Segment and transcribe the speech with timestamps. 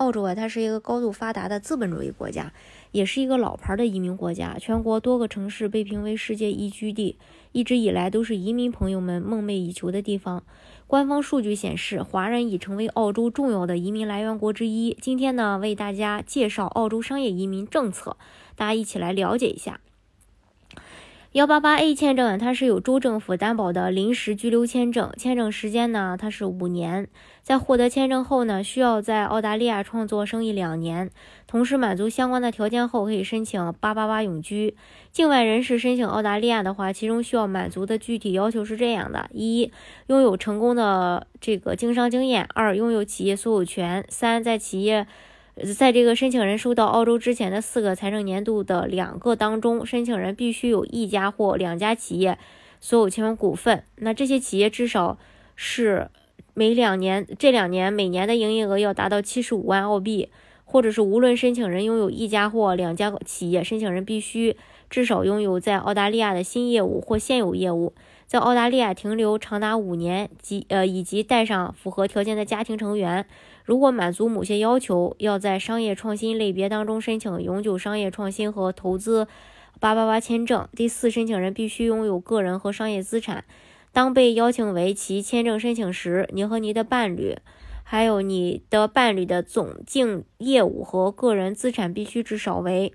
[0.00, 2.54] 澳洲啊，它是一个高度发达的资本主义国家，
[2.90, 4.56] 也是一个老牌的移民国家。
[4.58, 7.18] 全国多个城市被评为世界宜居地，
[7.52, 10.42] 一直以来都是移民朋友们梦寐以求的地方。
[10.86, 14.96] 官方数据显示，华人已成为澳洲重要的移民来源国之一。
[15.02, 18.16] 今天呢，为大家介绍澳洲商业移民政策，
[18.56, 19.80] 大家一起来了解一下。
[21.32, 27.06] 幺八八 A 签证，它是有州政府担保的临时居留签证，签证时间呢，它是五年。
[27.40, 31.08] 在获得签证后呢，需要在澳大利亚创作生意两年，
[31.46, 34.74] 同时满足相关的条件后，可以申请八八八永居。
[35.12, 39.70] 境外人士申请澳大利亚的话，其中需要满足的具体要求是这样的：一、
[40.08, 45.06] 拥有成功的这个经商经验；二、拥有企业所有权；三、在企业。
[45.74, 52.38] 在这个申请人收到澳洲之前的四个财政年度的两个当中，申请人必须有一家或两家企业
[52.80, 53.84] 所有权股份。
[53.96, 55.18] 那这些企业至少
[55.56, 56.08] 是
[56.54, 60.28] 每两年这两年每年的营业额要达到七十五万澳币，
[60.64, 64.56] 或者是无论申请人拥有一家或两家企业，申请人必须
[64.88, 67.92] 至少拥有在澳大利亚的新业务或现有业务，
[68.30, 73.26] 在澳大利亚停留长达五年及呃以及带上符合条件的家庭成员。
[73.64, 79.26] 如果满足某些要求，要在商业创新类别当中申请永久商业创新和投资
[79.80, 80.68] 八八八签证。
[80.76, 83.42] 第四，申请人必须拥有个人和商业资产。
[83.90, 87.36] 当被邀请为其签证申请时，你和你的伴侣，
[87.82, 92.92] 还有你的伴侣的总净业务和个人资产必须至少为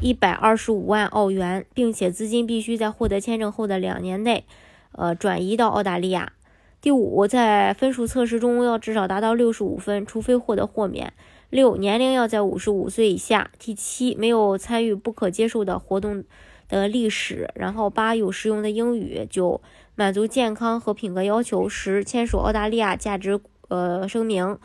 [0.00, 4.44] 一百二十五万澳元，并且资金必须在获得签证后的两年内，
[4.92, 6.32] 呃，转移到澳大利亚。
[6.80, 11.12] 第五，在分数测试中要至少达到六十五分，除非获得豁免。
[11.50, 13.50] 六，年龄要在五十五岁以下。
[13.58, 16.24] 第七，没有参与不可接受的活动
[16.70, 17.50] 的历史。
[17.54, 19.26] 然后八，有实用的英语。
[19.28, 19.60] 九，
[19.94, 21.68] 满足健康和品格要求。
[21.68, 24.58] 十，签署澳大利亚价值呃声明。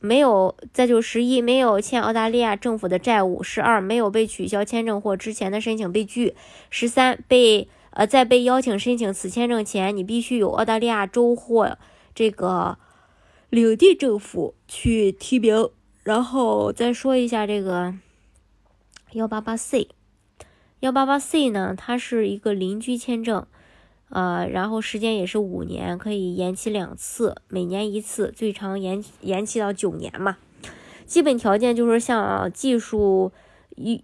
[0.00, 3.42] 没有，再就十一，没有欠澳大利亚政府的债务。
[3.42, 6.34] 十二，没有被取消签证或之前的申请被拒。
[6.70, 7.68] 十三，被。
[7.90, 11.78] 呃，在被邀请申请此签证前，你必须有澳大利亚州或
[12.14, 12.76] 这个
[13.48, 15.70] 领地政府去提名。
[16.02, 17.94] 然后再说一下这个
[19.12, 19.88] 幺八八 C，
[20.80, 23.46] 幺八八 C 呢，它是一个邻居签证，
[24.10, 30.36] 呃，然后时间也是五年，可以延期两次，每年一次，最长延延期到九年嘛。
[31.04, 33.32] 基本条件就是像技术。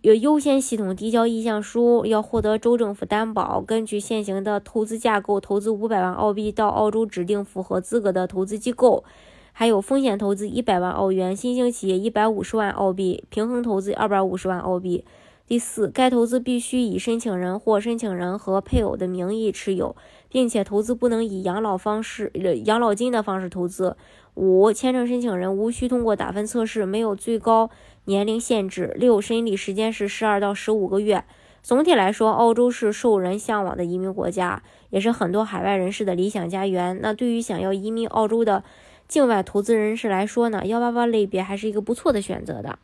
[0.02, 3.58] 优优先系统递交意向书，要获得州政府担保。
[3.62, 9.02] 根据现行的投资架构，投资五百万澳币到澳洲指定符合资格的投资机构，
[9.50, 15.06] 还有风险投资一百万澳元，新兴企业一百五十万澳币，平衡投资二百五十万澳币。
[15.47, 19.94] 第四，该投资必须以申请人或申请人和配偶的名义持有，
[20.30, 22.30] 并且投资不能以养老方式、
[22.64, 23.97] 养老金的方式投资。
[24.34, 27.69] 五、签证申请人无需通过打分测试，没有最高
[28.06, 28.94] 年龄限制。
[28.97, 31.25] 六、审理时间是十二到十五个月。
[31.62, 36.98] 总体来说，澳洲是受人向往的移民国家，也是很多海外人士的理想家园。
[37.02, 38.64] 那对于想要移民澳洲的
[39.06, 42.78] 境外投资人士来说呢，幺八八类别还是一个不错的选择的。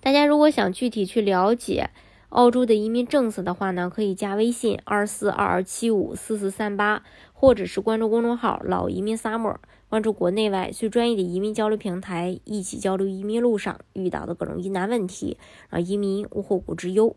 [0.00, 1.90] 大家如果想具体去了解
[2.28, 7.02] 澳洲的移民政策的话呢，可以加微信二四二二七五四四三八，
[7.32, 9.56] 或者是关注公众号“老移民 summer”。
[9.88, 15.38] 关注国内外最专业的移民交流平台，一起交流移民路上遇到的各种疑难问题，
[15.70, 17.16] 让移民无后顾之忧。